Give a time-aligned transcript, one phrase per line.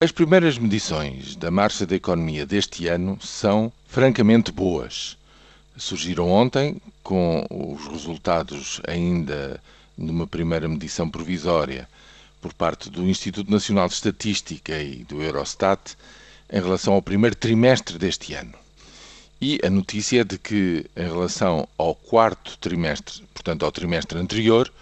[0.00, 5.18] As primeiras medições da marcha da economia deste ano são francamente boas.
[5.76, 9.60] Surgiram ontem com os resultados ainda
[9.96, 11.88] numa primeira medição provisória
[12.40, 15.96] por parte do Instituto Nacional de Estatística e do Eurostat
[16.48, 18.54] em relação ao primeiro trimestre deste ano.
[19.40, 24.72] E a notícia é de que, em relação ao quarto trimestre, portanto ao trimestre anterior,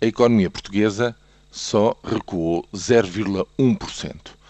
[0.00, 1.16] a economia portuguesa
[1.50, 4.40] só recuou 0,1%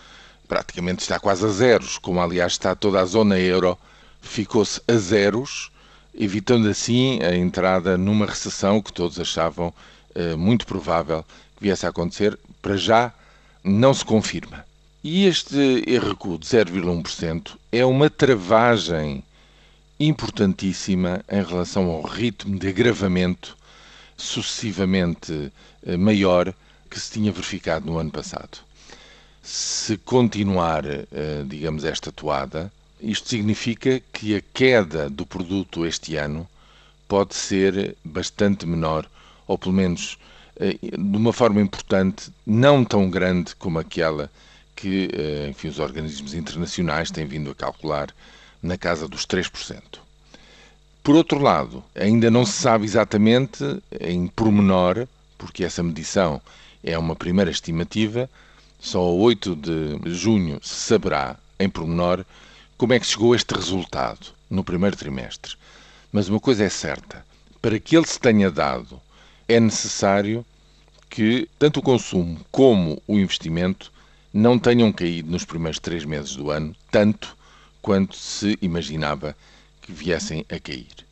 [0.52, 3.78] praticamente está quase a zeros, como aliás está toda a zona euro,
[4.20, 5.72] ficou-se a zeros,
[6.14, 9.72] evitando assim a entrada numa recessão que todos achavam
[10.14, 11.24] eh, muito provável
[11.56, 12.38] que viesse a acontecer.
[12.60, 13.14] Para já,
[13.64, 14.62] não se confirma.
[15.02, 15.56] E este
[15.98, 19.24] recuo de 0,1% é uma travagem
[19.98, 23.56] importantíssima em relação ao ritmo de agravamento
[24.18, 25.50] sucessivamente
[25.86, 26.52] eh, maior
[26.90, 28.58] que se tinha verificado no ano passado
[29.42, 36.48] se continuar, eh, digamos, esta toada, isto significa que a queda do produto este ano
[37.08, 39.08] pode ser bastante menor,
[39.46, 40.16] ou pelo menos
[40.56, 44.30] eh, de uma forma importante, não tão grande como aquela
[44.76, 48.14] que eh, enfim, os organismos internacionais têm vindo a calcular
[48.62, 49.82] na casa dos 3%.
[51.02, 53.64] Por outro lado, ainda não se sabe exatamente
[54.00, 56.40] em pormenor, porque essa medição
[56.84, 58.30] é uma primeira estimativa,
[58.82, 62.26] só a 8 de junho se saberá, em pormenor,
[62.76, 65.54] como é que chegou este resultado no primeiro trimestre.
[66.10, 67.24] Mas uma coisa é certa:
[67.62, 69.00] para que ele se tenha dado,
[69.48, 70.44] é necessário
[71.08, 73.92] que tanto o consumo como o investimento
[74.34, 77.36] não tenham caído nos primeiros três meses do ano, tanto
[77.80, 79.36] quanto se imaginava
[79.80, 81.06] que viessem a cair.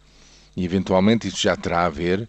[0.56, 2.28] E eventualmente isso já terá a ver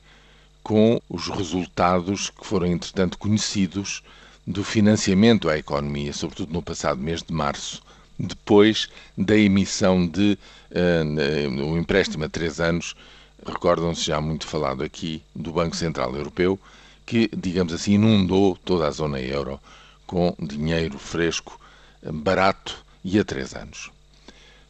[0.61, 4.03] com os resultados que foram, entretanto, conhecidos
[4.45, 7.81] do financiamento à economia, sobretudo no passado mês de março,
[8.17, 10.38] depois da emissão de
[10.72, 12.95] uh, um empréstimo a três anos,
[13.45, 16.60] recordam-se já muito falado aqui, do Banco Central Europeu,
[17.05, 19.60] que, digamos assim, inundou toda a zona euro
[20.05, 21.60] com dinheiro fresco,
[22.04, 23.92] barato e a três anos.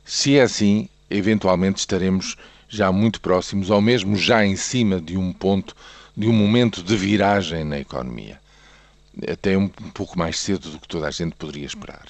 [0.06, 2.38] Se é assim, eventualmente estaremos
[2.68, 5.76] já muito próximos, ou mesmo já em cima de um ponto,
[6.16, 8.40] de um momento de viragem na economia
[9.28, 12.08] até um, pouco mais cedo do que toda a gente poderia esperar.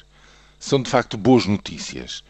[0.59, 2.23] São de facto boas notícias,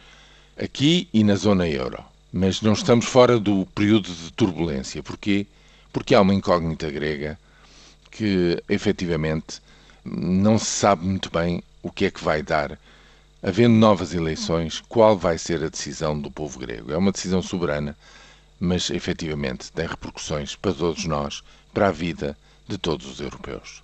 [0.58, 2.04] aqui e na zona euro.
[2.32, 5.04] Mas não estamos fora do período de turbulência.
[5.04, 5.46] Porquê?
[5.92, 7.38] Porque há uma incógnita grega
[8.10, 9.62] que, efetivamente,
[10.06, 12.80] não se sabe muito bem o que é que vai dar.
[13.44, 16.94] Havendo novas eleições, qual vai ser a decisão do povo grego?
[16.94, 17.98] É uma decisão soberana,
[18.60, 21.44] mas efetivamente tem repercussões para todos nós,
[21.74, 22.38] para a vida
[22.68, 23.84] de todos os europeus.